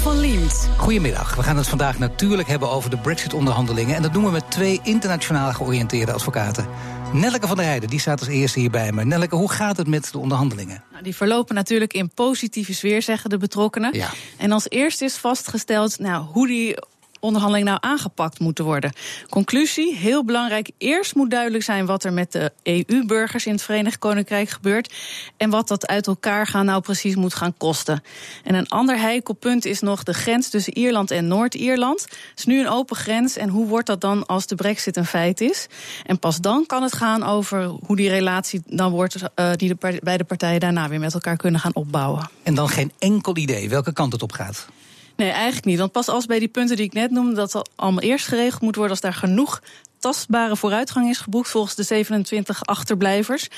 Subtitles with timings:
[0.00, 0.68] Van Liemt.
[0.76, 1.34] Goedemiddag.
[1.34, 3.96] We gaan het vandaag natuurlijk hebben over de Brexit-onderhandelingen.
[3.96, 6.66] En dat doen we met twee internationaal georiënteerde advocaten.
[7.12, 9.04] Nelleke van der Heijden, die staat als eerste hier bij me.
[9.04, 10.82] Nelleke, hoe gaat het met de onderhandelingen?
[10.90, 13.94] Nou, die verlopen natuurlijk in positieve sfeer, zeggen de betrokkenen.
[13.94, 14.08] Ja.
[14.36, 16.76] En als eerste is vastgesteld nou, hoe die
[17.20, 18.92] onderhandeling nou aangepakt moeten worden.
[19.28, 20.70] Conclusie, heel belangrijk.
[20.78, 24.94] Eerst moet duidelijk zijn wat er met de EU-burgers in het Verenigd Koninkrijk gebeurt.
[25.36, 28.02] En wat dat uit elkaar gaan nou precies moet gaan kosten.
[28.44, 32.00] En een ander heikel punt is nog de grens tussen Ierland en Noord-Ierland.
[32.00, 33.36] Het is nu een open grens.
[33.36, 35.66] En hoe wordt dat dan als de brexit een feit is?
[36.06, 39.16] En pas dan kan het gaan over hoe die relatie dan wordt...
[39.36, 42.30] Uh, die de beide partijen daarna weer met elkaar kunnen gaan opbouwen.
[42.42, 44.66] En dan geen enkel idee welke kant het op gaat?
[45.20, 45.78] Nee, eigenlijk niet.
[45.78, 48.74] Want pas als bij die punten die ik net noemde, dat allemaal eerst geregeld moet
[48.74, 49.62] worden, als daar genoeg
[49.98, 53.48] tastbare vooruitgang is geboekt volgens de 27 achterblijvers.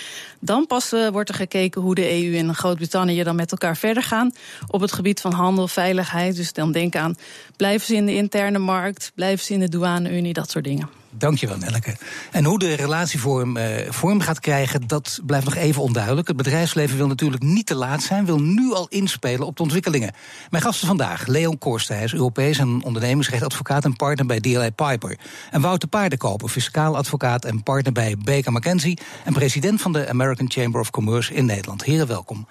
[0.41, 4.03] Dan pas uh, wordt er gekeken hoe de EU en Groot-Brittannië dan met elkaar verder
[4.03, 4.33] gaan
[4.69, 6.37] op het gebied van handel, veiligheid.
[6.37, 7.17] Dus dan denk aan
[7.57, 11.02] blijven ze in de interne markt, blijven ze in de douane-unie, dat soort dingen.
[11.15, 11.97] Dankjewel, Nelke.
[12.31, 16.29] En hoe de relatievorm eh, vorm gaat krijgen, dat blijft nog even onduidelijk.
[16.29, 20.15] Het bedrijfsleven wil natuurlijk niet te laat zijn, wil nu al inspelen op de ontwikkelingen.
[20.51, 25.19] Mijn gasten vandaag, Leon Korsten, hij is Europees en ondernemingsrechtadvocaat en partner bij DLA Piper.
[25.51, 30.51] En Wouter Paardenkoper, fiscaal advocaat en partner bij Baker McKenzie en president van de American
[30.51, 31.85] Chamber of Commerce in Nederland.
[31.85, 32.47] Heren, welkom.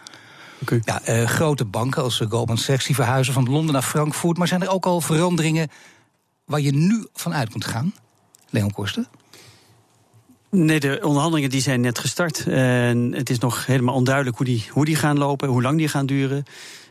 [0.62, 0.82] Okay.
[0.86, 4.62] Ja, uh, grote banken als Goldman Sachs die verhuizen van Londen naar Frankfurt, maar zijn
[4.62, 5.70] er ook al veranderingen
[6.46, 7.94] waar je nu van uit moet gaan?
[8.52, 9.08] Leon Kosten?
[10.50, 12.48] Nee, de onderhandelingen die zijn net gestart.
[12.48, 15.88] En het is nog helemaal onduidelijk hoe die, hoe die gaan lopen, hoe lang die
[15.88, 16.44] gaan duren.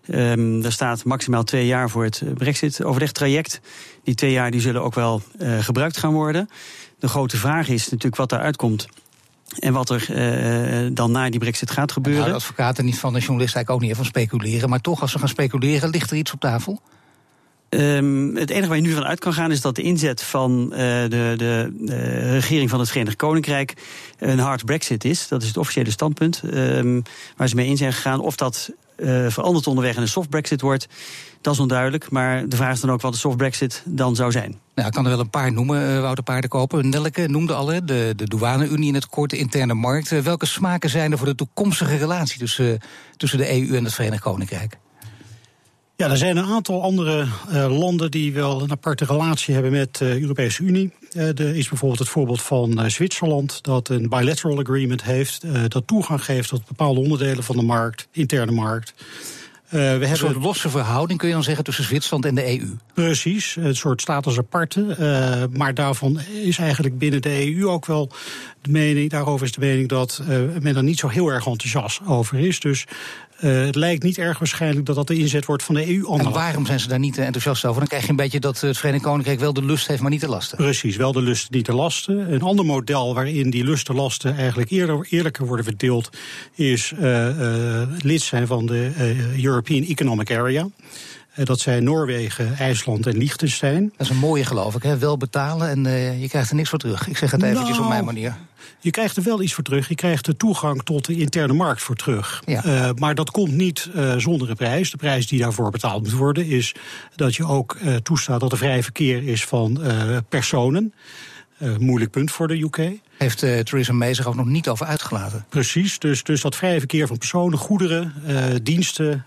[0.09, 3.61] Um, er staat maximaal twee jaar voor het Brexit-overlegtraject.
[4.05, 6.49] Die twee jaar die zullen ook wel uh, gebruikt gaan worden.
[6.99, 8.87] De grote vraag is natuurlijk wat daaruit komt.
[9.59, 12.21] En wat er uh, dan na die brexit gaat gebeuren.
[12.21, 14.69] Nou, de advocaten niet van de journalist eigenlijk ook niet van speculeren.
[14.69, 16.81] Maar toch, als ze gaan speculeren, ligt er iets op tafel?
[17.71, 20.69] Um, het enige waar je nu van uit kan gaan is dat de inzet van
[20.71, 23.75] uh, de, de uh, regering van het Verenigd Koninkrijk
[24.19, 25.29] een hard brexit is.
[25.29, 27.03] Dat is het officiële standpunt um,
[27.37, 28.21] waar ze mee in zijn gegaan.
[28.21, 30.89] Of dat uh, veranderd onderweg en een soft brexit wordt,
[31.41, 32.11] dat is onduidelijk.
[32.11, 34.59] Maar de vraag is dan ook wat de soft brexit dan zou zijn.
[34.75, 36.85] Nou, ik kan er wel een paar noemen, Wouter Paardenkoper.
[36.85, 40.23] Nelke noemde al, de, de douane-unie in het korte interne markt.
[40.23, 42.81] Welke smaken zijn er voor de toekomstige relatie tussen,
[43.17, 44.79] tussen de EU en het Verenigd Koninkrijk?
[46.01, 49.97] Ja, er zijn een aantal andere uh, landen die wel een aparte relatie hebben met
[49.97, 50.93] de uh, Europese Unie.
[51.13, 56.25] Uh, er is bijvoorbeeld het voorbeeld van Zwitserland, dat een bilateral agreement heeft, dat toegang
[56.25, 58.95] geeft tot bepaalde onderdelen van de markt, interne markt.
[59.71, 62.59] Uh, we een hebben soort losse verhouding kun je dan zeggen tussen Zwitserland en de
[62.59, 62.77] EU.
[62.95, 64.97] Precies, een soort status aparte.
[65.01, 68.11] Uh, maar daarvan is eigenlijk binnen de EU ook wel
[68.63, 70.29] de mening, daarover is de mening dat uh,
[70.61, 72.61] men er niet zo heel erg enthousiast over is.
[72.61, 72.87] Dus
[73.43, 76.19] uh, het lijkt niet erg waarschijnlijk dat dat de inzet wordt van de EU.
[76.19, 77.79] En waarom zijn ze daar niet enthousiast over?
[77.79, 80.21] Dan krijg je een beetje dat het Verenigd Koninkrijk wel de lust heeft, maar niet
[80.21, 80.57] de lasten.
[80.57, 82.33] Precies, wel de lust, niet de lasten.
[82.33, 86.11] Een ander model waarin die lusten lasten eigenlijk eerder, eerlijker worden verdeeld,
[86.55, 88.93] is uh, uh, lid zijn van de
[89.43, 90.69] European Economic Area.
[91.35, 93.93] Dat zijn Noorwegen, IJsland en Liechtenstein.
[93.97, 94.83] Dat is een mooie, geloof ik.
[94.83, 94.99] Hè?
[94.99, 97.09] Wel betalen en uh, je krijgt er niks voor terug.
[97.09, 98.37] Ik zeg het eventjes nou, op mijn manier.
[98.81, 99.89] Je krijgt er wel iets voor terug.
[99.89, 102.43] Je krijgt de toegang tot de interne markt voor terug.
[102.47, 102.65] Ja.
[102.65, 104.91] Uh, maar dat komt niet uh, zonder een prijs.
[104.91, 106.75] De prijs die daarvoor betaald moet worden is
[107.17, 109.81] dat je ook toestaat dat er vrij verkeer is van
[110.29, 110.95] personen.
[111.63, 112.91] Uh, moeilijk punt voor de UK.
[113.19, 115.45] Heeft uh, Theresa May zich ook nog niet over uitgelaten.
[115.49, 119.25] Precies, dus, dus dat vrije verkeer van personen, goederen, uh, diensten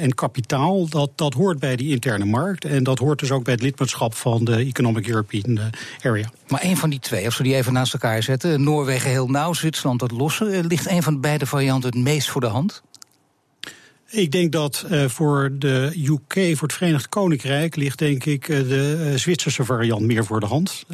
[0.00, 0.88] en kapitaal...
[0.88, 2.64] Dat, dat hoort bij die interne markt.
[2.64, 5.58] En dat hoort dus ook bij het lidmaatschap van de Economic European
[6.02, 6.30] Area.
[6.48, 8.62] Maar een van die twee, als we die even naast elkaar zetten...
[8.62, 10.64] Noorwegen heel nauw, Zwitserland dat losse...
[10.68, 12.82] ligt een van de beide varianten het meest voor de hand?
[14.16, 18.68] Ik denk dat uh, voor de UK, voor het Verenigd Koninkrijk, ligt denk ik uh,
[18.68, 20.84] de uh, Zwitserse variant meer voor de hand.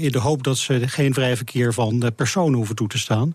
[0.00, 3.32] in de hoop dat ze geen vrij verkeer van personen hoeven toe te staan.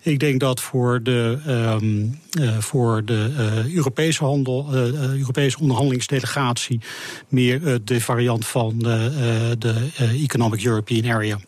[0.00, 1.38] Ik denk dat voor de,
[1.80, 2.18] um,
[2.58, 3.30] voor de
[3.74, 4.74] Europese, handel,
[5.18, 6.80] Europese onderhandelingsdelegatie
[7.28, 8.78] meer de variant van
[9.58, 9.88] de
[10.22, 11.38] Economic European Area.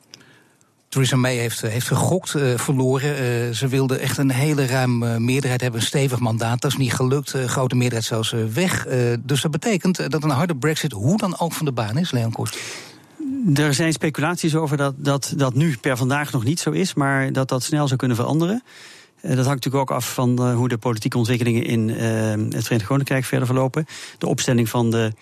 [0.96, 3.10] Theresa May heeft, heeft gegokt, uh, verloren.
[3.10, 6.60] Uh, ze wilde echt een hele ruime meerderheid hebben, een stevig mandaat.
[6.60, 8.87] Dat is niet gelukt, uh, grote meerderheid zelfs weg.
[9.20, 12.32] dus dat betekent dat een harde brexit hoe dan ook van de baan is, Leon
[12.32, 12.58] Kost.
[13.54, 17.32] Er zijn speculaties over dat, dat dat nu per vandaag nog niet zo is, maar
[17.32, 18.62] dat dat snel zou kunnen veranderen.
[19.20, 23.46] Dat hangt natuurlijk ook af van hoe de politieke ontwikkelingen in het Verenigd Koninkrijk verder
[23.46, 23.87] verlopen.
[24.19, 25.12] De opstelling van de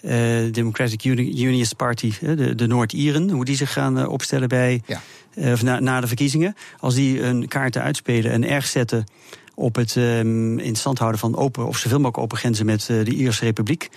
[0.00, 5.00] uh, Democratic Unionist Party, de, de Noord-Ieren, hoe die zich gaan uh, opstellen bij, ja.
[5.34, 6.56] uh, na, na, de verkiezingen.
[6.78, 9.06] Als die een kaarten uitspelen en erg zetten
[9.54, 13.14] op het um, in stand houden van open of zoveel mogelijk open grenzen met de
[13.14, 13.88] Ierse Republiek.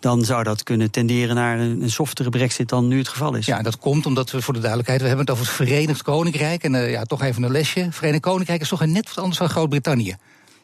[0.00, 3.46] Dan zou dat kunnen tenderen naar een, een softere brexit dan nu het geval is.
[3.46, 6.64] Ja, dat komt omdat we voor de duidelijkheid, we hebben het over het Verenigd Koninkrijk.
[6.64, 7.88] En ja, toch even een lesje.
[7.90, 10.16] Verenigd Koninkrijk is toch net wat anders dan Groot-Brittannië.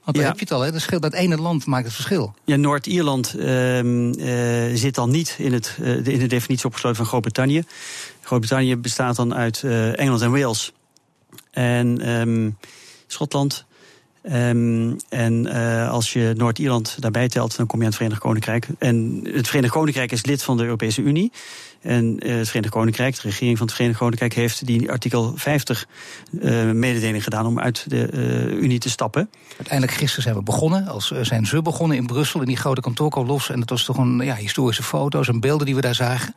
[0.04, 0.72] Want daar heb je het al, hè?
[0.72, 2.34] Dat, dat ene land maakt het verschil.
[2.44, 7.06] Ja, Noord-Ierland uh, uh, zit dan niet in, het, uh, in de definitie opgesloten van
[7.06, 7.64] Groot-Brittannië.
[8.20, 10.72] Groot-Brittannië bestaat dan uit Engeland en Wales.
[11.50, 12.56] En um,
[13.06, 13.64] Schotland.
[14.32, 15.46] Um, en
[15.88, 18.68] als je Noord-Ierland daarbij telt, dan kom je aan het Verenigd Koninkrijk.
[18.78, 21.32] En het Verenigd Koninkrijk is lid van de Europese Unie.
[21.84, 25.86] En uh, het Verenigd Koninkrijk, de regering van het Verenigd Koninkrijk, heeft die artikel 50
[26.30, 29.30] uh, mededeling gedaan om uit de uh, Unie te stappen.
[29.56, 33.50] Uiteindelijk gisteren zijn we begonnen, als zijn ze begonnen in Brussel, in die grote kantoorkolos.
[33.50, 36.34] En dat was toch een ja, historische foto's en beelden die we daar zagen.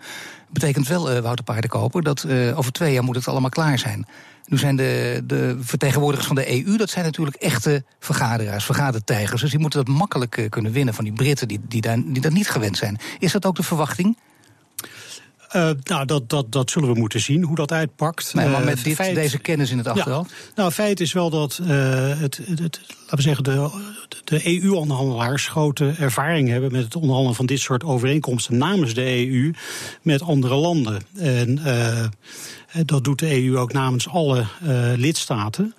[0.49, 4.05] Betekent wel, Wouter Paardenkoper, dat over twee jaar moet het allemaal klaar zijn.
[4.45, 9.41] Nu zijn de, de vertegenwoordigers van de EU, dat zijn natuurlijk echte vergaderaars, vergadertijgers.
[9.41, 12.31] Dus die moeten dat makkelijk kunnen winnen van die Britten die, die, daar, die dat
[12.31, 12.97] niet gewend zijn.
[13.19, 14.17] Is dat ook de verwachting?
[15.55, 18.33] Uh, nou, dat, dat, dat zullen we moeten zien, hoe dat uitpakt.
[18.33, 20.29] Nee, maar met dit, feit, deze kennis in het achterhoofd?
[20.29, 21.67] Ja, nou, feit is wel dat uh,
[22.19, 23.69] het, het, het, laten we zeggen, de,
[24.23, 29.53] de EU-onderhandelaars grote ervaring hebben met het onderhandelen van dit soort overeenkomsten namens de EU
[30.01, 31.01] met andere landen.
[31.15, 32.05] En uh,
[32.85, 34.45] dat doet de EU ook namens alle
[34.95, 35.73] lidstaten.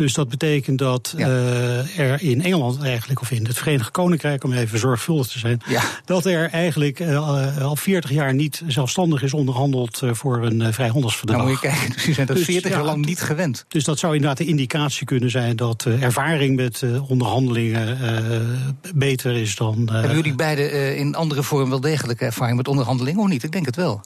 [0.00, 1.28] Dus dat betekent dat ja.
[1.28, 5.60] uh, er in Engeland eigenlijk, of in het Verenigd Koninkrijk, om even zorgvuldig te zijn,
[5.68, 5.82] ja.
[6.04, 11.36] dat er eigenlijk uh, al 40 jaar niet zelfstandig is onderhandeld uh, voor een vrijhandelsverdrag.
[11.36, 13.64] Nou, moet je kijken, dus die zijn dat dus, 40 jaar lang niet gewend.
[13.68, 17.98] Dus dat zou inderdaad de indicatie kunnen zijn dat ervaring met onderhandelingen
[18.94, 19.88] beter is dan.
[19.92, 23.42] Hebben jullie beide in andere vorm wel degelijke ervaring met onderhandelingen of niet?
[23.42, 24.00] Ik denk het wel.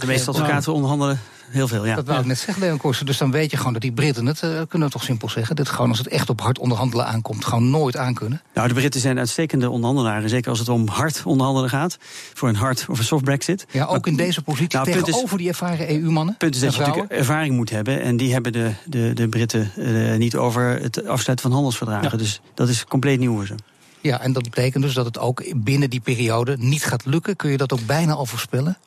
[0.00, 1.20] De meeste advocaten nou, onderhandelen
[1.50, 1.94] heel veel, ja.
[1.94, 3.06] Dat wou ik net zeggen, Leon Korsen.
[3.06, 5.56] Dus dan weet je gewoon dat die Britten het, uh, kunnen we toch simpel zeggen...
[5.56, 8.42] dat gewoon als het echt op hard onderhandelen aankomt, gewoon nooit aankunnen.
[8.54, 10.28] Nou, de Britten zijn uitstekende onderhandelaren.
[10.28, 11.96] Zeker als het om hard onderhandelen gaat.
[12.34, 13.66] Voor een hard of een soft brexit.
[13.70, 16.36] Ja, ook maar, in deze positie nou, tegenover is, die ervaren EU-mannen.
[16.36, 18.02] punt is dat je natuurlijk ervaring moet hebben.
[18.02, 22.10] En die hebben de, de, de Britten uh, niet over het afsluiten van handelsverdragen.
[22.10, 22.16] Ja.
[22.16, 23.54] Dus dat is compleet nieuw voor ze.
[24.00, 27.36] Ja, en dat betekent dus dat het ook binnen die periode niet gaat lukken.
[27.36, 28.78] Kun je dat ook bijna al voorspellen?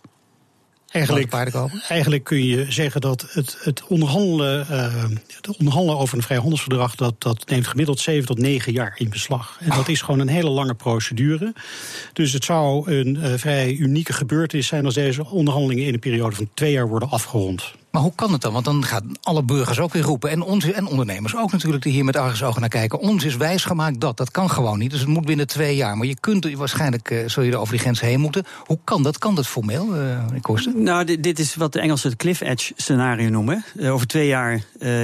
[0.94, 1.34] Eigenlijk,
[1.88, 5.04] eigenlijk kun je zeggen dat het, het onderhandelen, uh,
[5.36, 9.58] het onderhandelen over een vrijhandelsverdrag, dat, dat neemt gemiddeld 7 tot 9 jaar in beslag.
[9.60, 11.54] En dat is gewoon een hele lange procedure.
[12.14, 16.36] Dus het zou een uh, vrij unieke gebeurtenis zijn als deze onderhandelingen in een periode
[16.36, 17.74] van twee jaar worden afgerond.
[17.94, 18.54] Maar hoe kan het dan?
[18.54, 20.30] Want dan gaan alle burgers ook weer roepen.
[20.30, 23.00] En, ons, en ondernemers ook natuurlijk, die hier met argusogen naar kijken.
[23.00, 24.18] Ons is wijsgemaakt dat.
[24.18, 24.92] Dat kan gewoon niet.
[24.92, 25.98] Dus het moet binnen twee jaar.
[25.98, 28.46] Maar je kunt waarschijnlijk, uh, zul je er over die grens heen moeten.
[28.66, 29.18] Hoe kan dat?
[29.18, 30.84] Kan dat formeel, uh, kosten?
[30.84, 33.64] Nou, dit, dit, is wat de Engelsen het cliff edge scenario noemen.
[33.76, 34.64] Uh, over twee jaar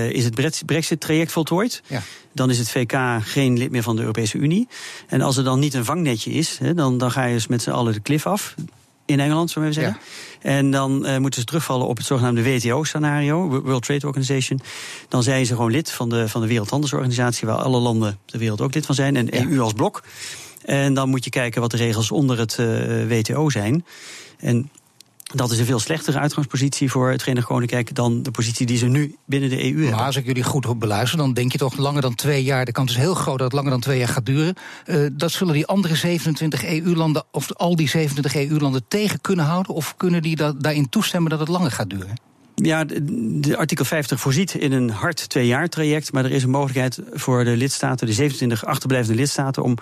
[0.10, 1.82] is het brexit-traject voltooid.
[1.88, 2.02] Ja.
[2.34, 4.68] Dan is het VK geen lid meer van de Europese Unie.
[5.08, 7.62] En als er dan niet een vangnetje is, hè, dan, dan ga je dus met
[7.62, 8.56] z'n allen de cliff af
[9.10, 9.98] in Engeland, zullen we zeggen.
[10.42, 10.50] Ja.
[10.50, 14.60] En dan uh, moeten ze terugvallen op het zogenaamde WTO-scenario, World Trade Organization.
[15.08, 18.62] Dan zijn ze gewoon lid van de, van de Wereldhandelsorganisatie, waar alle landen ter wereld
[18.62, 19.46] ook lid van zijn, en ja.
[19.50, 20.04] EU als blok.
[20.66, 23.86] En dan moet je kijken wat de regels onder het uh, WTO zijn.
[24.40, 24.70] En
[25.36, 28.86] dat is een veel slechtere uitgangspositie voor het Verenigd Koninkrijk dan de positie die ze
[28.86, 30.06] nu binnen de EU hebben.
[30.06, 32.66] Als ik jullie goed beluister, dan denk je toch langer dan twee jaar.
[32.66, 34.56] De kans is heel groot dat het langer dan twee jaar gaat duren.
[34.86, 39.74] Uh, dat zullen die andere 27 EU-landen, of al die 27 EU-landen tegen kunnen houden?
[39.74, 42.29] Of kunnen die da daarin toestemmen dat het langer gaat duren?
[42.62, 46.12] Ja, de, de, artikel 50 voorziet in een hard twee jaar traject.
[46.12, 49.78] Maar er is een mogelijkheid voor de lidstaten, de 27 achterblijvende lidstaten, om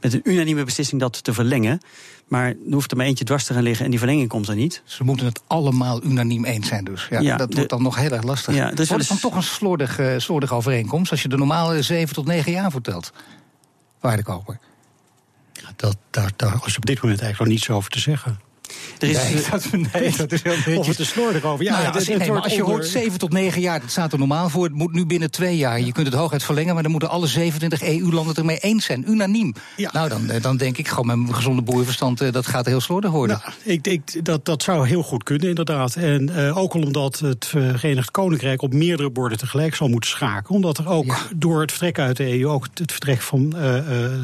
[0.00, 1.80] met een unanieme beslissing dat te verlengen.
[2.28, 4.54] Maar er hoeft er maar eentje dwars te gaan liggen en die verlenging komt er
[4.54, 4.82] niet.
[4.84, 7.06] Ze moeten het allemaal unaniem eens zijn dus.
[7.10, 8.54] Ja, ja dat de, wordt dan nog heel erg lastig.
[8.54, 11.10] Ja, dus wordt het dan toch een slordige, uh, slordige overeenkomst...
[11.10, 13.12] als je de normale 7 tot 9 jaar vertelt,
[14.00, 14.58] waardekoper?
[15.52, 18.40] Ja, dat, daar, daar was op dit moment eigenlijk nog niets over te zeggen.
[18.98, 20.78] Er is, nee, dat, nee, dat is heel netjes.
[20.82, 21.64] Of het is slordig over.
[21.64, 24.12] Ja, nou ja, als, nee, maar als je hoort 7 tot 9 jaar, dat staat
[24.12, 24.64] er normaal voor.
[24.64, 25.80] Het moet nu binnen twee jaar.
[25.80, 29.10] Je kunt het hooguit verlengen, maar dan moeten alle 27 EU-landen het ermee eens zijn.
[29.10, 29.54] Unaniem.
[29.76, 29.90] Ja.
[29.92, 32.32] Nou, dan, dan denk ik gewoon met mijn gezonde boerenverstand...
[32.32, 33.40] dat gaat heel slordig worden.
[33.42, 35.94] Nou, ik denk dat dat zou heel goed kunnen, inderdaad.
[35.94, 40.54] En uh, ook al omdat het Verenigd Koninkrijk op meerdere borden tegelijk zal moeten schaken.
[40.54, 41.18] Omdat er ook ja.
[41.36, 42.48] door het vertrek uit de EU...
[42.48, 43.60] ook het vertrek van uh,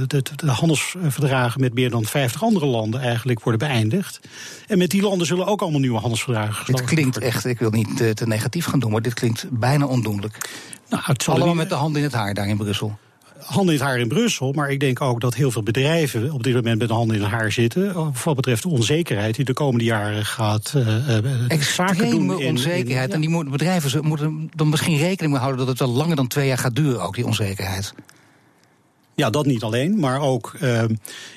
[0.06, 3.00] de, de handelsverdragen met meer dan 50 andere landen...
[3.00, 4.20] eigenlijk worden beëindigd.
[4.66, 7.70] En met die landen zullen ook allemaal nieuwe handelsverdragen gesloten Dit klinkt echt, ik wil
[7.70, 10.50] niet te, te, negatief gaan doen, maar dit klinkt bijna ondoenlijk.
[10.88, 12.98] Nou, het Allemaal met de hand in het haar daar in Brussel.
[13.44, 14.52] handen in het haar in Brussel.
[14.52, 17.22] Maar ik denk ook dat heel veel bedrijven op dit moment met de handen in
[17.22, 18.12] het haar zitten.
[18.24, 22.40] Wat betreft de onzekerheid die de komende jaren gaat uh, zaken doen.
[22.40, 23.12] In, onzekerheid.
[23.12, 26.26] En die moeten, bedrijven moeten dan misschien rekening mee houden dat het wel langer dan
[26.26, 27.94] twee jaar gaat duren, ook die onzekerheid.
[29.18, 30.82] Ja, dat niet alleen, maar ook uh,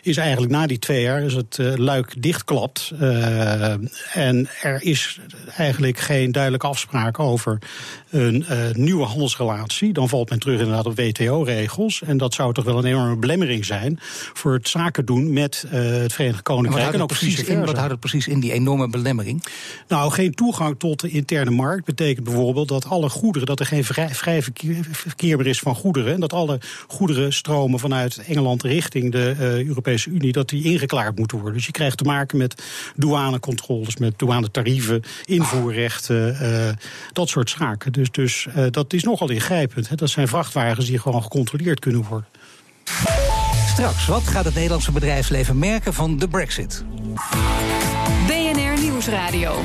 [0.02, 2.92] is eigenlijk na die twee jaar is het uh, luik dichtklapt.
[3.02, 3.74] Uh,
[4.14, 5.20] en er is
[5.58, 7.58] eigenlijk geen duidelijke afspraak over
[8.10, 9.94] een nieuwe handelsrelatie.
[9.94, 12.02] Dan valt men terug inderdaad op WTO-regels.
[12.02, 14.00] En dat zou toch wel een enorme belemmering zijn
[14.34, 16.94] voor het zaken doen met het Verenigd Koninkrijk.
[16.94, 19.44] En, ook precies in, wat houdt het precies in, die enorme belemmering?
[19.88, 23.86] Nou, geen toegang tot de interne markt betekent bijvoorbeeld dat alle goederen, dat er geen
[23.86, 26.14] vrij, vrij verkeer, verkeer meer is van goederen.
[26.14, 27.34] En dat alle goederen
[27.80, 31.56] vanuit Engeland richting de uh, Europese Unie, dat die ingeklaard moeten worden.
[31.56, 32.64] Dus je krijgt te maken met
[32.96, 36.70] douanecontroles, met douanetarieven, invoerrechten, uh,
[37.14, 37.92] dat soort zaken.
[37.92, 39.90] Dus, dus uh, dat is nogal ingrijpend.
[39.90, 39.96] Hè.
[39.96, 42.28] Dat zijn vrachtwagens die gewoon gecontroleerd kunnen worden.
[43.68, 46.84] Straks, wat gaat het Nederlandse bedrijfsleven merken van de Brexit?
[48.28, 49.62] BNR Nieuwsradio.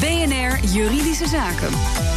[0.00, 2.13] BNR Juridische Zaken.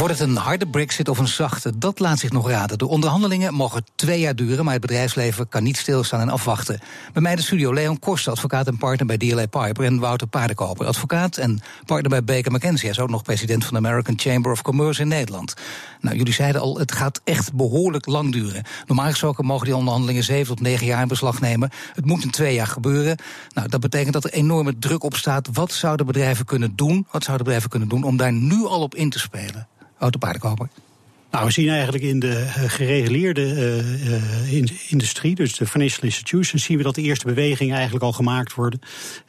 [0.00, 1.78] Wordt het een harde brexit of een zachte?
[1.78, 2.78] Dat laat zich nog raden.
[2.78, 6.80] De onderhandelingen mogen twee jaar duren, maar het bedrijfsleven kan niet stilstaan en afwachten.
[7.12, 9.84] Bij mij de studio Leon Korst, advocaat en partner bij DLA Piper...
[9.84, 12.80] en Wouter Paardenkoper, advocaat en partner bij Baker McKenzie.
[12.80, 15.54] Hij is ook nog president van de American Chamber of Commerce in Nederland.
[16.00, 18.62] Nou, jullie zeiden al, het gaat echt behoorlijk lang duren.
[18.86, 21.70] Normaal gesproken mogen die onderhandelingen zeven tot negen jaar in beslag nemen.
[21.94, 23.18] Het moet in twee jaar gebeuren.
[23.54, 25.48] Nou, dat betekent dat er enorme druk op staat.
[25.52, 27.06] Wat zouden bedrijven kunnen doen?
[27.10, 29.68] Wat zouden bedrijven kunnen doen om daar nu al op in te spelen?
[30.00, 30.89] og du bare går op.
[31.30, 36.04] Nou, we zien eigenlijk in de uh, gereguleerde uh, uh, in, industrie, dus de financial
[36.04, 38.80] institutions, zien we dat de eerste bewegingen eigenlijk al gemaakt worden.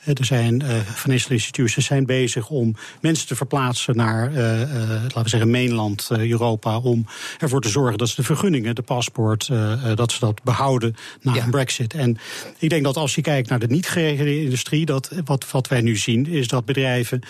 [0.03, 0.63] er zijn
[0.95, 7.05] financial institutions zijn bezig om mensen te verplaatsen naar, laten we zeggen, mainland Europa, om
[7.39, 9.49] ervoor te zorgen dat ze de vergunningen, de paspoort,
[9.95, 11.93] dat ze dat behouden na een brexit.
[11.93, 12.17] En
[12.57, 15.81] ik denk dat als je kijkt naar de niet gereguleerde industrie, dat wat, wat wij
[15.81, 17.21] nu zien, is dat bedrijven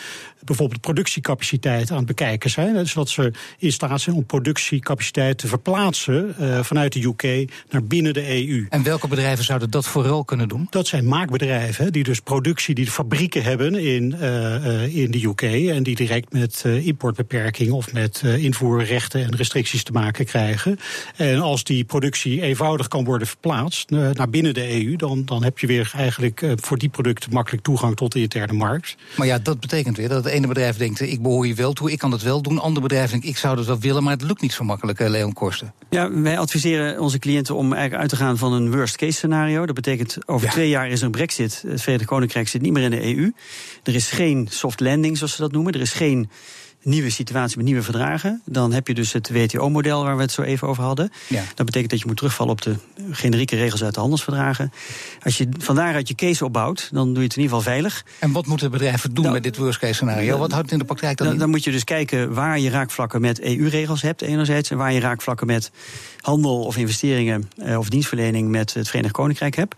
[0.44, 2.88] bijvoorbeeld productiecapaciteit aan het bekijken zijn.
[2.88, 4.26] Zodat ze in staat zijn om
[4.62, 8.66] productiecapaciteit te verplaatsen uh, vanuit de UK naar binnen de EU.
[8.70, 10.68] En welke bedrijven zouden dat vooral kunnen doen?
[10.70, 15.84] Dat zijn maakbedrijven die dus productie, die fabrieken hebben in, uh, in de UK en
[15.84, 20.80] die direct met importbeperking of met invoerrechten en restricties te maken krijgen.
[21.16, 25.60] En als die productie eenvoudig kan worden verplaatst naar binnen de EU, dan, dan heb
[25.60, 28.96] je weer eigenlijk voor die producten makkelijk toegang tot de interne markt.
[29.16, 31.92] Maar ja, dat betekent weer dat het ene bedrijf denkt, ik behoor hier wel toe,
[31.92, 32.60] ik kan het wel doen.
[32.60, 35.34] Ander bedrijf denkt, ik zou dat wel willen, maar het lukt niet zo makkelijk, Leon
[35.34, 35.74] Korsten.
[35.90, 39.66] Ja, wij adviseren onze cliënten om eigenlijk uit te gaan van een worst case scenario.
[39.66, 41.64] Dat betekent, over twee jaar is er een brexit.
[41.68, 43.34] Het Verenigd Koninkrijk zit niet meer in de EU.
[43.84, 45.74] Er is geen soft landing, zoals ze dat noemen.
[45.74, 46.30] Er is geen
[46.84, 48.42] nieuwe situatie met nieuwe verdragen.
[48.46, 51.12] Dan heb je dus het WTO-model waar we het zo even over hadden.
[51.28, 51.44] Ja.
[51.56, 52.76] Dat betekent dat je moet terugvallen op de
[53.12, 54.72] generieke regels uit de handelsverdragen.
[55.24, 58.06] Als je van daaruit je case opbouwt, dan doe je het in ieder geval veilig.
[58.20, 60.38] En wat moeten bedrijven doen nou, met dit worst case scenario?
[60.38, 62.70] Wat houdt het in de praktijk dan, dan Dan moet je dus kijken waar je
[62.70, 64.70] raakvlakken met EU-regels hebt enerzijds...
[64.70, 65.72] en waar je raakvlakken met
[66.22, 69.76] handel of investeringen eh, of dienstverlening met het Verenigd Koninkrijk hebt.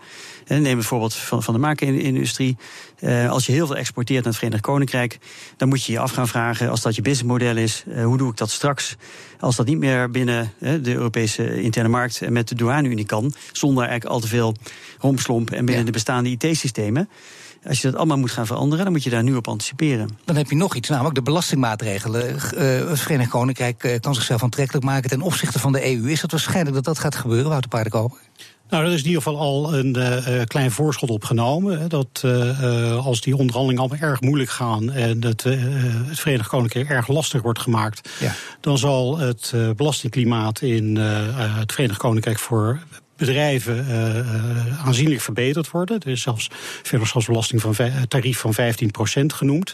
[0.47, 2.57] En neem bijvoorbeeld van, van de maakindustrie.
[2.99, 5.19] Uh, als je heel veel exporteert naar het Verenigd Koninkrijk,
[5.57, 8.31] dan moet je je af gaan vragen, als dat je businessmodel is, uh, hoe doe
[8.31, 8.95] ik dat straks?
[9.39, 13.83] Als dat niet meer binnen de Europese interne markt en met de douane-unie kan, zonder
[13.83, 14.55] eigenlijk al te veel
[14.99, 15.85] rompslomp en binnen ja.
[15.85, 17.09] de bestaande IT-systemen.
[17.67, 20.09] Als je dat allemaal moet gaan veranderen, dan moet je daar nu op anticiperen.
[20.25, 22.29] Dan heb je nog iets, namelijk de belastingmaatregelen.
[22.29, 26.11] Uh, het Verenigd Koninkrijk uh, kan zichzelf aantrekkelijk maken ten opzichte van de EU.
[26.11, 28.19] Is het waarschijnlijk dat dat gaat gebeuren, Wouter Paardenkoper?
[28.73, 31.89] Nou, er is in ieder geval al een uh, klein voorschot opgenomen.
[31.89, 37.07] Dat uh, als die onderhandelingen allemaal erg moeilijk gaan en het, het Verenigd Koninkrijk erg
[37.07, 38.33] lastig wordt gemaakt, ja.
[38.59, 42.79] dan zal het belastingklimaat in het Verenigd Koninkrijk voor
[43.15, 45.99] bedrijven uh, aanzienlijk verbeterd worden.
[45.99, 46.49] Er is zelfs
[47.25, 47.75] belasting van
[48.07, 49.73] tarief van 15% genoemd.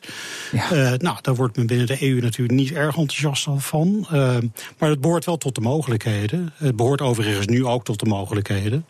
[0.51, 0.71] Ja.
[0.71, 4.07] Uh, nou, daar wordt men binnen de EU natuurlijk niet erg enthousiast van.
[4.13, 4.37] Uh,
[4.77, 6.53] maar het behoort wel tot de mogelijkheden.
[6.55, 8.85] Het behoort overigens nu ook tot de mogelijkheden.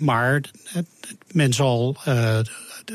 [0.00, 0.40] maar
[1.32, 1.96] men zal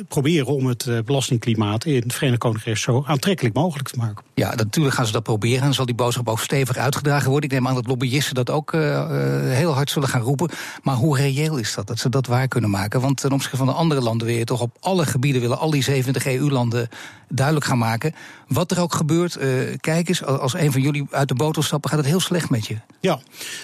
[0.08, 4.24] proberen om het eh, belastingklimaat in het Verenigd Koninkrijk zo aantrekkelijk mogelijk te maken.
[4.34, 5.64] Ja, natuurlijk gaan ze dat proberen.
[5.64, 7.50] En zal die boodschap ook stevig uitgedragen worden.
[7.50, 9.10] Ik neem aan dat lobbyisten dat ook uh,
[9.50, 10.50] heel hard zullen gaan roepen.
[10.84, 13.02] Maar hoe reëel is dat, dat ze dat waar kunnen maken?
[13.02, 15.84] Want ten opzichte van de andere landen weer toch op alle gebieden willen al die
[15.84, 16.90] 70 EU-landen
[17.36, 18.14] duidelijk gaan maken.
[18.48, 19.38] Wat er ook gebeurt,
[19.80, 22.68] kijk eens, als een van jullie uit de boot stappen, gaat het heel slecht met
[22.68, 22.76] je.
[23.00, 23.20] Ja,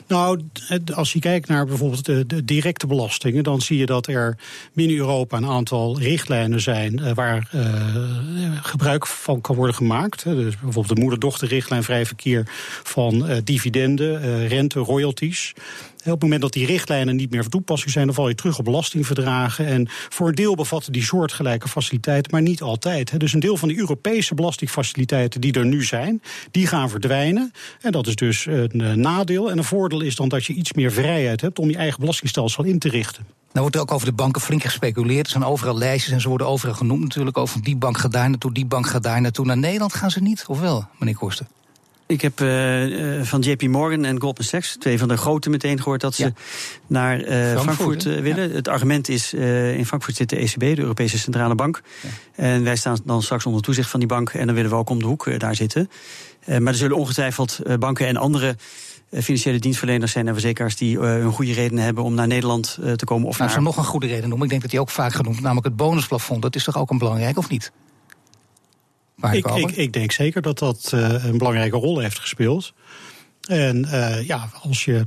[0.07, 0.41] nou,
[0.93, 4.37] als je kijkt naar bijvoorbeeld de, directe belastingen, dan zie je dat er
[4.73, 7.49] binnen Europa een aantal richtlijnen zijn waar
[8.61, 10.23] gebruik van kan worden gemaakt.
[10.23, 12.43] Dus bijvoorbeeld de moeder-dochterrichtlijn vrij verkeer
[12.83, 15.53] van dividenden, rente, royalties.
[15.99, 18.57] Op het moment dat die richtlijnen niet meer van toepassing zijn, dan val je terug
[18.59, 19.65] op belastingverdragen.
[19.65, 23.19] En voor een deel bevatten die soortgelijke faciliteiten, maar niet altijd.
[23.19, 27.51] Dus een deel van de Europese belastingfaciliteiten die er nu zijn, die gaan verdwijnen.
[27.81, 29.51] En dat is dus een eh, nadeel.
[29.51, 32.63] En een voordeel is dan dat je iets meer vrijheid hebt om je eigen belastingstelsel
[32.63, 33.25] in te richten.
[33.51, 35.25] Nou wordt er ook over de banken flink gespeculeerd.
[35.25, 37.37] Er zijn overal lijstjes en ze worden overal genoemd natuurlijk.
[37.37, 39.45] Over die bank gaat daar naartoe, die bank gaat daar naartoe.
[39.45, 41.47] Naar Nederland gaan ze niet, of wel, meneer Kosten?
[42.09, 46.01] Ik heb uh, van JP Morgan en Goldman Sachs, twee van de grote, meteen gehoord
[46.01, 46.33] dat ze
[46.87, 48.51] naar uh, Frankfurt, willen.
[48.51, 51.81] Het argument is: in Frankfurt zit de ECB, de Europese Centrale Bank.
[52.35, 54.29] En wij staan dan straks onder toezicht van die bank.
[54.29, 55.89] En dan willen we ook om de hoek daar zitten.
[56.45, 58.55] maar er zullen ongetwijfeld banken en andere
[59.11, 62.91] financiële dienstverleners zijn en verzekeraars die uh, een goede reden hebben om naar Nederland uh,
[62.91, 63.27] te komen.
[63.27, 63.61] Of nou, naar...
[63.61, 64.43] nog een goede reden noemen.
[64.43, 66.41] Ik denk dat die ook vaak genoemd, namelijk het bonusplafond.
[66.41, 67.71] Dat is toch ook een belangrijk, of niet?
[69.31, 72.73] Ik, ik, ik, denk zeker dat dat uh, een belangrijke rol heeft gespeeld.
[73.47, 75.01] En uh, ja, als je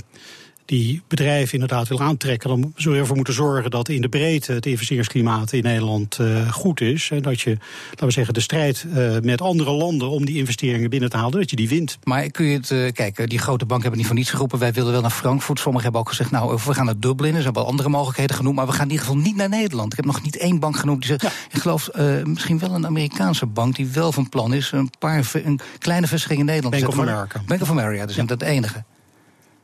[0.73, 4.51] die bedrijven inderdaad wil aantrekken, dan zul je ervoor moeten zorgen dat in de breedte
[4.51, 7.09] het investeringsklimaat in Nederland uh, goed is.
[7.11, 7.57] En dat je,
[7.89, 11.39] laten we zeggen, de strijd uh, met andere landen om die investeringen binnen te halen,
[11.39, 11.97] dat je die wint.
[12.03, 14.59] Maar kun je het, uh, kijk, die grote banken hebben niet voor niets geroepen.
[14.59, 15.59] Wij willen wel naar Frankfurt.
[15.59, 17.35] Sommigen hebben ook gezegd, nou, we gaan naar Dublin.
[17.35, 19.91] Er zijn wel andere mogelijkheden genoemd, maar we gaan in ieder geval niet naar Nederland.
[19.91, 21.29] Ik heb nog niet één bank genoemd die zegt, ja.
[21.51, 21.89] ik geloof
[22.23, 26.39] misschien wel een Amerikaanse bank die wel van plan is een paar een kleine vestiging
[26.39, 26.75] in Nederland.
[26.75, 27.41] Bank of America.
[27.45, 28.23] Bank of America, dus ja.
[28.23, 28.83] dat het enige.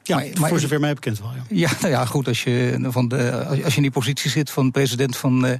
[0.09, 1.31] Ja, maar, maar, voor zover mij bekend wel.
[1.35, 2.27] Ja, ja, nou ja, goed.
[2.27, 5.51] Als je, van de, als je in die positie zit van president van uh,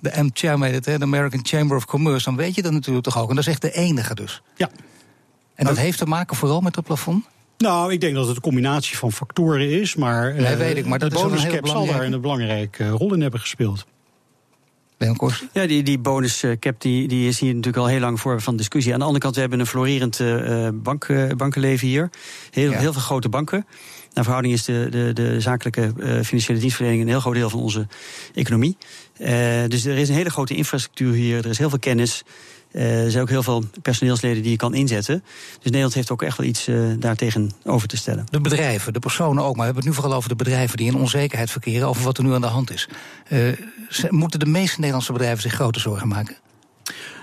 [0.00, 3.28] de MCHAM, de American Chamber of Commerce, dan weet je dat natuurlijk toch ook.
[3.28, 4.42] En dat is echt de enige dus.
[4.56, 4.70] Ja.
[5.54, 7.24] En dat heeft te maken vooral met het plafond?
[7.58, 10.98] Nou, ik denk dat het een combinatie van factoren is, maar, nee, weet ik, maar
[10.98, 13.86] dat de bonuscap zal daar een belangrijke rol in hebben gespeeld.
[15.52, 18.92] Ja, die, die bonuscap die, die is hier natuurlijk al heel lang voor van discussie.
[18.92, 22.10] Aan de andere kant, we hebben een florerend uh, bank, uh, bankenleven hier.
[22.50, 22.78] Heel, ja.
[22.78, 23.66] heel veel grote banken.
[24.12, 27.60] Naar verhouding is de, de, de zakelijke uh, financiële dienstverlening een heel groot deel van
[27.60, 27.86] onze
[28.34, 28.76] economie.
[29.68, 32.22] dus er is een hele grote infrastructuur hier, er is heel veel kennis.
[32.72, 35.24] Uh, er zijn ook heel veel personeelsleden die je kan inzetten.
[35.54, 38.26] Dus Nederland heeft ook echt wel iets uh, daartegen over te stellen.
[38.30, 39.56] De bedrijven, de personen ook.
[39.56, 42.18] Maar we hebben het nu vooral over de bedrijven die in onzekerheid verkeren over wat
[42.18, 42.88] er nu aan de hand is.
[43.28, 43.52] Uh,
[44.08, 46.36] moeten de meeste Nederlandse bedrijven zich grote zorgen maken?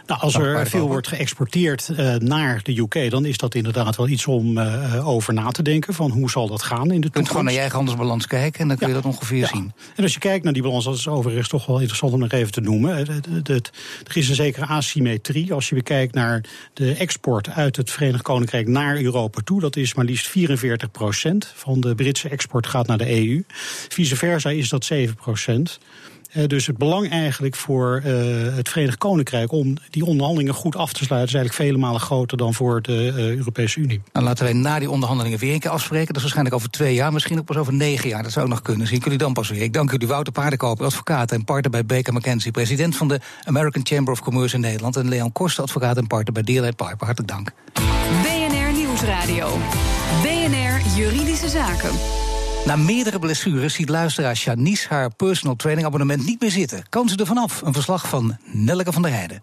[0.09, 4.07] Nou, als er veel wordt geëxporteerd uh, naar de UK, dan is dat inderdaad wel
[4.07, 5.93] iets om uh, over na te denken.
[5.93, 7.03] Van hoe zal dat gaan in de toekomst?
[7.03, 9.01] Je kunt gewoon naar je eigen handelsbalans kijken en dan kun je ja.
[9.01, 9.47] dat ongeveer ja.
[9.47, 9.73] zien.
[9.95, 12.31] En als je kijkt naar die balans, dat is overigens toch wel interessant om nog
[12.31, 12.97] even te noemen.
[12.97, 13.71] Het,
[14.07, 15.53] er is een zekere asymmetrie.
[15.53, 16.43] Als je bekijkt naar
[16.73, 21.51] de export uit het Verenigd Koninkrijk naar Europa toe, dat is maar liefst 44 procent
[21.55, 23.43] van de Britse export gaat naar de EU.
[23.89, 25.79] Vice versa is dat 7 procent.
[26.47, 31.03] Dus het belang eigenlijk voor uh, het Verenigd Koninkrijk om die onderhandelingen goed af te
[31.03, 34.01] sluiten, is eigenlijk vele malen groter dan voor de uh, Europese Unie.
[34.13, 36.07] Nou, laten wij na die onderhandelingen weer een keer afspreken.
[36.07, 38.23] Dat is waarschijnlijk over twee jaar, misschien ook pas over negen jaar.
[38.23, 38.87] Dat zou ook nog kunnen.
[38.87, 39.61] Zien jullie dan pas weer.
[39.61, 43.85] Ik dank u, Wouter Paardenkoper, advocaat en partner bij Baker McKenzie, president van de American
[43.85, 44.95] Chamber of Commerce in Nederland.
[44.95, 47.05] En Leon Korst, advocaat en partner bij Deal Piper.
[47.05, 47.51] Hartelijk dank.
[48.21, 49.57] BNR Nieuwsradio.
[50.21, 52.28] BNR Juridische Zaken.
[52.65, 56.83] Na meerdere blessures ziet luisteraar Janice haar personal training abonnement niet meer zitten.
[56.89, 57.61] Kan ze er vanaf?
[57.61, 59.41] Een verslag van Nelleke van der Heijden.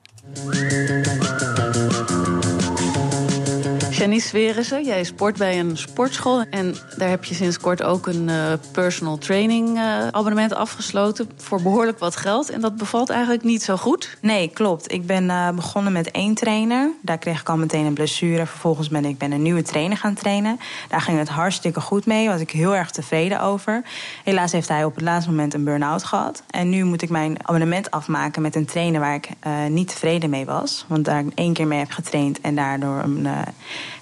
[4.07, 6.45] Janice Werense, jij sport bij een sportschool.
[6.51, 11.31] En daar heb je sinds kort ook een uh, personal training uh, abonnement afgesloten.
[11.37, 12.51] Voor behoorlijk wat geld.
[12.51, 14.17] En dat bevalt eigenlijk niet zo goed.
[14.21, 14.93] Nee, klopt.
[14.93, 16.91] Ik ben uh, begonnen met één trainer.
[17.03, 18.47] Daar kreeg ik al meteen een blessure.
[18.47, 20.59] Vervolgens ben ik ben een nieuwe trainer gaan trainen.
[20.89, 22.29] Daar ging het hartstikke goed mee.
[22.29, 23.83] Was ik heel erg tevreden over.
[24.25, 26.43] Helaas heeft hij op het laatste moment een burn-out gehad.
[26.51, 29.29] En nu moet ik mijn abonnement afmaken met een trainer waar ik
[29.69, 30.85] niet tevreden mee was.
[30.89, 33.29] Want daar ik één keer mee heb getraind en daardoor een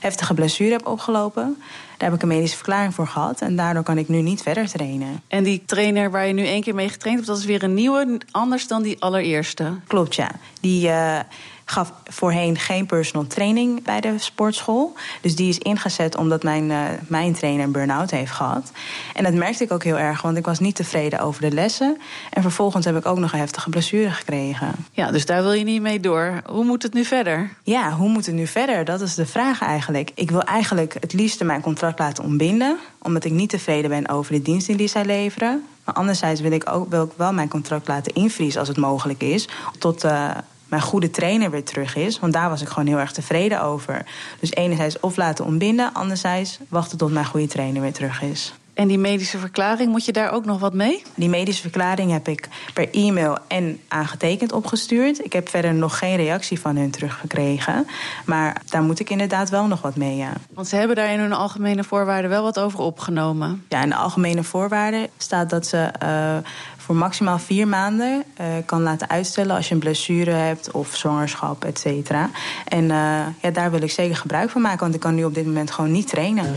[0.05, 1.57] heftige blessure heb opgelopen.
[1.97, 3.41] Daar heb ik een medische verklaring voor gehad.
[3.41, 5.23] En daardoor kan ik nu niet verder trainen.
[5.29, 7.75] En die trainer waar je nu één keer mee getraind hebt, dat is weer een
[7.75, 9.75] nieuwe, anders dan die allereerste?
[9.87, 10.31] Klopt, ja.
[10.61, 10.89] Die.
[10.89, 11.19] Uh,
[11.65, 14.95] gaf voorheen geen personal training bij de sportschool.
[15.21, 18.73] Dus die is ingezet omdat mijn, uh, mijn trainer een burn-out heeft gehad.
[19.15, 21.99] En dat merkte ik ook heel erg, want ik was niet tevreden over de lessen.
[22.31, 24.75] En vervolgens heb ik ook nog een heftige blessure gekregen.
[24.93, 26.43] Ja, dus daar wil je niet mee door.
[26.47, 27.51] Hoe moet het nu verder?
[27.63, 28.85] Ja, hoe moet het nu verder?
[28.85, 30.11] Dat is de vraag eigenlijk.
[30.15, 34.33] Ik wil eigenlijk het liefste mijn contract laten ontbinden, omdat ik niet tevreden ben over
[34.33, 35.65] de diensten die zij leveren.
[35.85, 39.23] Maar anderzijds wil ik ook wil ik wel mijn contract laten invriezen als het mogelijk
[39.23, 39.49] is.
[39.79, 40.31] Tot uh,
[40.75, 42.19] mijn goede trainer weer terug is.
[42.19, 44.07] Want daar was ik gewoon heel erg tevreden over.
[44.41, 48.55] Dus enerzijds of laten ontbinden, anderzijds wachten tot mijn goede trainer weer terug is.
[48.75, 51.03] En die medische verklaring, moet je daar ook nog wat mee?
[51.15, 55.25] Die medische verklaring heb ik per e-mail en aangetekend opgestuurd.
[55.25, 57.87] Ik heb verder nog geen reactie van hun teruggekregen.
[58.25, 60.33] Maar daar moet ik inderdaad wel nog wat mee, ja.
[60.55, 63.65] Want ze hebben daar in hun algemene voorwaarden wel wat over opgenomen.
[63.69, 66.37] Ja, in de algemene voorwaarden staat dat ze uh,
[66.85, 71.65] voor maximaal vier maanden uh, kan laten uitstellen als je een blessure hebt of zwangerschap,
[71.65, 72.31] et cetera.
[72.69, 75.35] En uh, ja, daar wil ik zeker gebruik van maken, want ik kan nu op
[75.35, 76.55] dit moment gewoon niet trainen.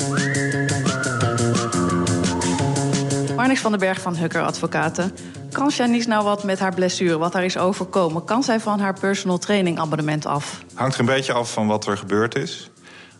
[3.36, 5.16] Marnix van den Berg van Hukker Advocaten.
[5.52, 8.24] Kan Janice nou wat met haar blessure, wat haar is overkomen?
[8.24, 10.62] Kan zij van haar personal training abonnement af?
[10.74, 12.70] Hangt er een beetje af van wat er gebeurd is.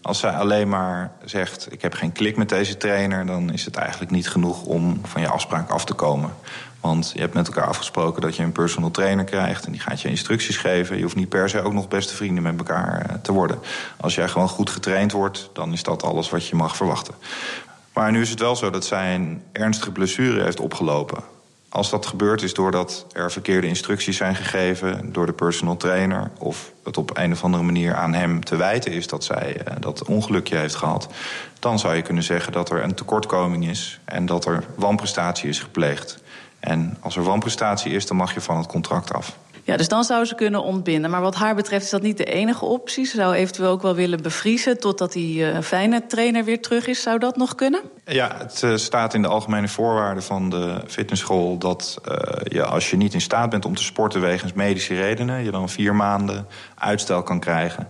[0.02, 3.76] Als zij alleen maar zegt: Ik heb geen klik met deze trainer, dan is het
[3.76, 6.34] eigenlijk niet genoeg om van je afspraak af te komen.
[6.82, 10.02] Want je hebt met elkaar afgesproken dat je een personal trainer krijgt en die gaat
[10.02, 10.96] je instructies geven.
[10.96, 13.60] Je hoeft niet per se ook nog beste vrienden met elkaar te worden.
[13.98, 17.14] Als jij gewoon goed getraind wordt, dan is dat alles wat je mag verwachten.
[17.94, 21.24] Maar nu is het wel zo dat zij een ernstige blessure heeft opgelopen.
[21.70, 26.72] Als dat gebeurd is doordat er verkeerde instructies zijn gegeven door de personal trainer, of
[26.84, 30.06] het op een of andere manier aan hem te wijten is dat zij uh, dat
[30.06, 31.08] ongelukje heeft gehad,
[31.60, 35.60] dan zou je kunnen zeggen dat er een tekortkoming is en dat er wanprestatie is
[35.60, 36.24] gepleegd.
[36.60, 39.38] En als er wanprestatie is, dan mag je van het contract af.
[39.68, 41.12] Ja, dus dan zou ze kunnen ontbinden.
[41.12, 43.06] Maar wat haar betreft is dat niet de enige optie.
[43.06, 47.02] Ze zou eventueel ook wel willen bevriezen totdat die uh, fijne trainer weer terug is.
[47.02, 47.82] Zou dat nog kunnen?
[48.06, 52.90] Ja, het uh, staat in de algemene voorwaarden van de fitnessschool dat uh, je als
[52.90, 56.48] je niet in staat bent om te sporten wegens medische redenen, je dan vier maanden
[56.76, 57.88] uitstel kan krijgen.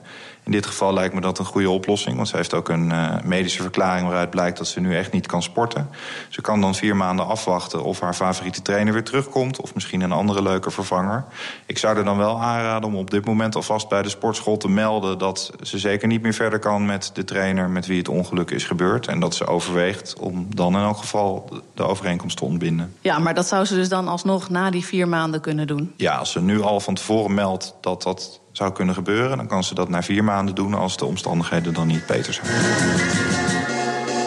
[0.47, 2.15] In dit geval lijkt me dat een goede oplossing.
[2.15, 5.27] Want ze heeft ook een uh, medische verklaring waaruit blijkt dat ze nu echt niet
[5.27, 5.89] kan sporten.
[6.29, 9.61] Ze kan dan vier maanden afwachten of haar favoriete trainer weer terugkomt.
[9.61, 11.25] Of misschien een andere leuke vervanger.
[11.65, 14.69] Ik zou er dan wel aanraden om op dit moment alvast bij de sportschool te
[14.69, 15.17] melden...
[15.17, 18.63] dat ze zeker niet meer verder kan met de trainer met wie het ongeluk is
[18.63, 19.07] gebeurd.
[19.07, 22.93] En dat ze overweegt om dan in elk geval de overeenkomst te ontbinden.
[23.01, 25.93] Ja, maar dat zou ze dus dan alsnog na die vier maanden kunnen doen?
[25.95, 29.37] Ja, als ze nu al van tevoren meldt dat dat zou kunnen gebeuren...
[29.37, 32.47] dan kan ze dat na vier maanden doen als de omstandigheden dan niet beter zijn.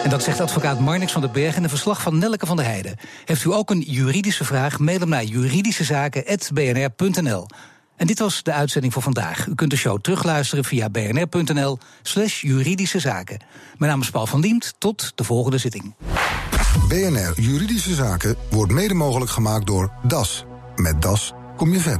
[0.04, 2.64] En dat zegt advocaat Marnix van den Berg in een verslag van Nelke van der
[2.64, 2.96] Heijden.
[3.24, 4.78] Heeft u ook een juridische vraag?
[4.78, 7.46] Mail hem naar juridischezaken.bnr.nl.
[7.96, 9.46] En dit was de uitzending voor vandaag.
[9.46, 13.44] U kunt de show terugluisteren via bnr.nl slash juridische zaken.
[13.78, 14.74] Mijn naam is Paul van Diemt.
[14.78, 15.94] Tot de volgende zitting.
[16.88, 20.44] BNR Juridische Zaken wordt mede mogelijk gemaakt door DAS.
[20.76, 21.98] Met DAS kom je verder.